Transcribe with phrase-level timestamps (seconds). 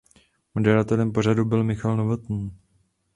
[0.55, 2.51] Moderátorem pořadu byl Michal Novotný.